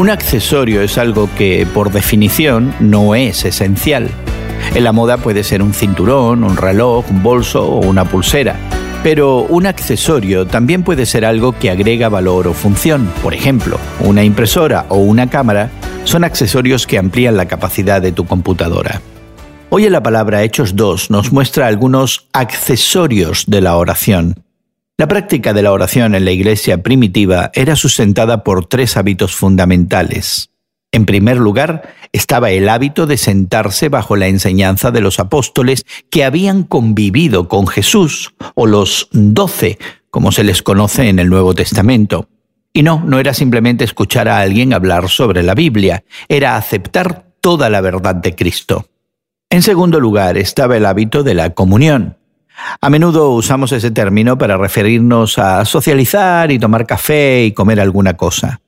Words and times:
Un 0.00 0.08
accesorio 0.08 0.80
es 0.80 0.96
algo 0.96 1.28
que, 1.36 1.66
por 1.74 1.92
definición, 1.92 2.74
no 2.80 3.14
es 3.14 3.44
esencial. 3.44 4.08
En 4.74 4.82
la 4.82 4.92
moda 4.92 5.18
puede 5.18 5.44
ser 5.44 5.60
un 5.60 5.74
cinturón, 5.74 6.42
un 6.42 6.56
reloj, 6.56 7.04
un 7.10 7.22
bolso 7.22 7.68
o 7.68 7.86
una 7.86 8.06
pulsera. 8.06 8.56
Pero 9.02 9.40
un 9.40 9.66
accesorio 9.66 10.46
también 10.46 10.84
puede 10.84 11.04
ser 11.04 11.26
algo 11.26 11.52
que 11.52 11.70
agrega 11.70 12.08
valor 12.08 12.48
o 12.48 12.54
función. 12.54 13.12
Por 13.22 13.34
ejemplo, 13.34 13.78
una 14.00 14.24
impresora 14.24 14.86
o 14.88 14.96
una 14.96 15.28
cámara 15.28 15.68
son 16.04 16.24
accesorios 16.24 16.86
que 16.86 16.96
amplían 16.96 17.36
la 17.36 17.46
capacidad 17.46 18.00
de 18.00 18.12
tu 18.12 18.24
computadora. 18.24 19.02
Hoy 19.68 19.84
en 19.84 19.92
la 19.92 20.02
palabra 20.02 20.42
Hechos 20.42 20.76
2 20.76 21.10
nos 21.10 21.30
muestra 21.30 21.66
algunos 21.66 22.26
accesorios 22.32 23.44
de 23.48 23.60
la 23.60 23.76
oración. 23.76 24.34
La 25.00 25.08
práctica 25.08 25.54
de 25.54 25.62
la 25.62 25.72
oración 25.72 26.14
en 26.14 26.26
la 26.26 26.30
iglesia 26.30 26.82
primitiva 26.82 27.50
era 27.54 27.74
sustentada 27.74 28.44
por 28.44 28.66
tres 28.66 28.98
hábitos 28.98 29.34
fundamentales. 29.34 30.50
En 30.92 31.06
primer 31.06 31.38
lugar, 31.38 31.94
estaba 32.12 32.50
el 32.50 32.68
hábito 32.68 33.06
de 33.06 33.16
sentarse 33.16 33.88
bajo 33.88 34.14
la 34.16 34.26
enseñanza 34.26 34.90
de 34.90 35.00
los 35.00 35.18
apóstoles 35.18 35.86
que 36.10 36.22
habían 36.22 36.64
convivido 36.64 37.48
con 37.48 37.66
Jesús, 37.66 38.34
o 38.54 38.66
los 38.66 39.08
doce, 39.12 39.78
como 40.10 40.32
se 40.32 40.44
les 40.44 40.62
conoce 40.62 41.08
en 41.08 41.18
el 41.18 41.30
Nuevo 41.30 41.54
Testamento. 41.54 42.28
Y 42.74 42.82
no, 42.82 43.02
no 43.02 43.18
era 43.18 43.32
simplemente 43.32 43.84
escuchar 43.84 44.28
a 44.28 44.40
alguien 44.40 44.74
hablar 44.74 45.08
sobre 45.08 45.42
la 45.42 45.54
Biblia, 45.54 46.04
era 46.28 46.56
aceptar 46.56 47.24
toda 47.40 47.70
la 47.70 47.80
verdad 47.80 48.16
de 48.16 48.34
Cristo. 48.34 48.86
En 49.48 49.62
segundo 49.62 49.98
lugar, 49.98 50.36
estaba 50.36 50.76
el 50.76 50.84
hábito 50.84 51.22
de 51.22 51.32
la 51.32 51.54
comunión. 51.54 52.18
A 52.80 52.90
menudo 52.90 53.30
usamos 53.30 53.72
ese 53.72 53.90
término 53.90 54.38
para 54.38 54.56
referirnos 54.56 55.38
a 55.38 55.64
socializar 55.64 56.50
y 56.50 56.58
tomar 56.58 56.86
café 56.86 57.44
y 57.44 57.52
comer 57.52 57.80
alguna 57.80 58.16
cosa. 58.16 58.60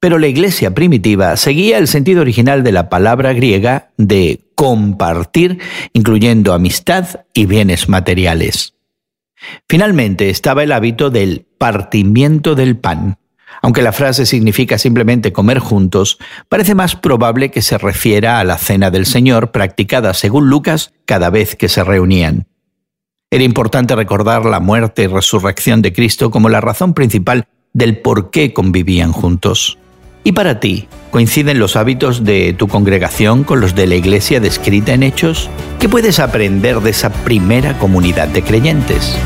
Pero 0.00 0.18
la 0.18 0.28
iglesia 0.28 0.74
primitiva 0.74 1.36
seguía 1.36 1.78
el 1.78 1.86
sentido 1.86 2.22
original 2.22 2.62
de 2.62 2.72
la 2.72 2.88
palabra 2.88 3.34
griega 3.34 3.90
de 3.98 4.40
compartir, 4.54 5.58
incluyendo 5.92 6.54
amistad 6.54 7.20
y 7.34 7.46
bienes 7.46 7.88
materiales. 7.88 8.74
Finalmente 9.68 10.30
estaba 10.30 10.62
el 10.62 10.72
hábito 10.72 11.10
del 11.10 11.46
partimiento 11.58 12.54
del 12.54 12.76
pan. 12.76 13.18
Aunque 13.62 13.82
la 13.82 13.92
frase 13.92 14.24
significa 14.24 14.78
simplemente 14.78 15.32
comer 15.32 15.58
juntos, 15.58 16.18
parece 16.48 16.74
más 16.74 16.96
probable 16.96 17.50
que 17.50 17.60
se 17.60 17.76
refiera 17.76 18.40
a 18.40 18.44
la 18.44 18.56
cena 18.56 18.90
del 18.90 19.04
Señor 19.04 19.50
practicada 19.50 20.14
según 20.14 20.48
Lucas 20.48 20.92
cada 21.04 21.28
vez 21.30 21.56
que 21.56 21.68
se 21.68 21.84
reunían. 21.84 22.46
Era 23.32 23.44
importante 23.44 23.94
recordar 23.94 24.44
la 24.44 24.58
muerte 24.58 25.04
y 25.04 25.06
resurrección 25.06 25.82
de 25.82 25.92
Cristo 25.92 26.32
como 26.32 26.48
la 26.48 26.60
razón 26.60 26.94
principal 26.94 27.46
del 27.72 27.96
por 27.96 28.32
qué 28.32 28.52
convivían 28.52 29.12
juntos. 29.12 29.78
¿Y 30.24 30.32
para 30.32 30.58
ti, 30.58 30.88
coinciden 31.12 31.60
los 31.60 31.76
hábitos 31.76 32.24
de 32.24 32.54
tu 32.54 32.66
congregación 32.66 33.44
con 33.44 33.60
los 33.60 33.76
de 33.76 33.86
la 33.86 33.94
iglesia 33.94 34.40
descrita 34.40 34.94
en 34.94 35.04
Hechos? 35.04 35.48
¿Qué 35.78 35.88
puedes 35.88 36.18
aprender 36.18 36.80
de 36.80 36.90
esa 36.90 37.10
primera 37.10 37.78
comunidad 37.78 38.26
de 38.26 38.42
creyentes? 38.42 39.16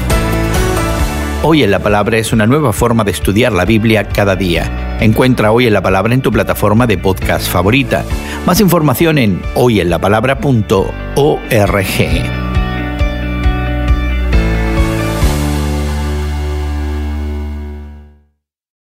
Hoy 1.42 1.62
en 1.62 1.70
la 1.70 1.78
Palabra 1.78 2.18
es 2.18 2.30
una 2.34 2.46
nueva 2.46 2.74
forma 2.74 3.04
de 3.04 3.10
estudiar 3.10 3.52
la 3.52 3.64
Biblia 3.64 4.06
cada 4.06 4.36
día. 4.36 4.98
Encuentra 5.00 5.50
Hoy 5.50 5.66
en 5.66 5.72
la 5.72 5.82
Palabra 5.82 6.12
en 6.12 6.20
tu 6.20 6.30
plataforma 6.30 6.86
de 6.86 6.98
podcast 6.98 7.48
favorita. 7.48 8.04
Más 8.44 8.60
información 8.60 9.16
en 9.16 9.40
hoyenlapalabra.org. 9.54 12.43